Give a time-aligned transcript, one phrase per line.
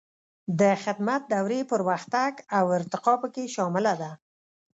[0.59, 4.11] د خدمت دورې پرمختګ او ارتقا پکې شامله ده.